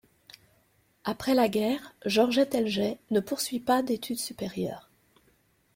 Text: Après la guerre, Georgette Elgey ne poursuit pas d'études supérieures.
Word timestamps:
Après 1.03 1.35
la 1.35 1.47
guerre, 1.47 1.93
Georgette 2.07 2.55
Elgey 2.55 2.97
ne 3.11 3.19
poursuit 3.19 3.59
pas 3.59 3.83
d'études 3.83 4.17
supérieures. 4.17 4.89